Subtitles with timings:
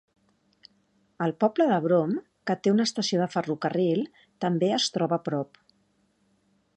[1.25, 2.15] El poble de Broome,
[2.51, 4.03] que té una estació de ferrocarril,
[4.47, 5.63] també es troba a prop.